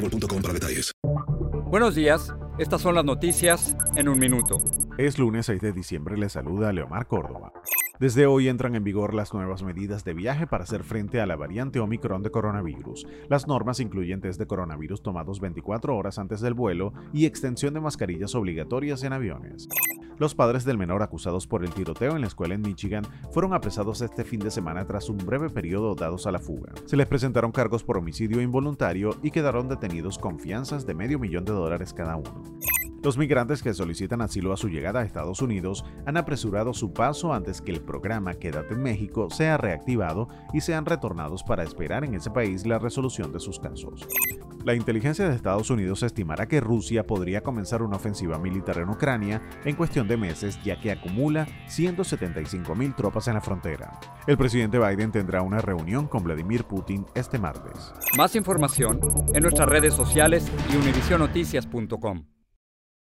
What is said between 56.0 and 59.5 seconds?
con Vladimir Putin este martes. Más información en